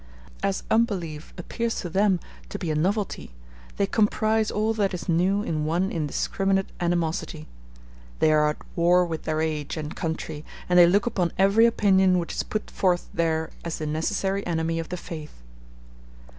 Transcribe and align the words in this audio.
As 0.41 0.63
unbelief 0.71 1.31
appears 1.37 1.75
to 1.81 1.87
them 1.87 2.19
to 2.49 2.57
be 2.57 2.71
a 2.71 2.75
novelty, 2.75 3.35
they 3.77 3.85
comprise 3.85 4.49
all 4.49 4.73
that 4.73 4.95
is 4.95 5.07
new 5.07 5.43
in 5.43 5.63
one 5.63 5.91
indiscriminate 5.91 6.71
animosity. 6.79 7.47
They 8.17 8.31
are 8.31 8.49
at 8.49 8.57
war 8.75 9.05
with 9.05 9.25
their 9.25 9.41
age 9.41 9.77
and 9.77 9.95
country, 9.95 10.43
and 10.67 10.79
they 10.79 10.87
look 10.87 11.05
upon 11.05 11.33
every 11.37 11.67
opinion 11.67 12.17
which 12.17 12.33
is 12.33 12.41
put 12.41 12.71
forth 12.71 13.09
there 13.13 13.51
as 13.63 13.77
the 13.77 13.85
necessary 13.85 14.43
enemy 14.47 14.79
of 14.79 14.89
the 14.89 14.97
faith. 14.97 15.43